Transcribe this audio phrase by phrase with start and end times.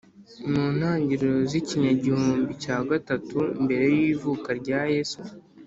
[0.51, 5.19] mu ntangiriro z ikinyagihumbi cya gatatu mbere y ivuka rya Yezu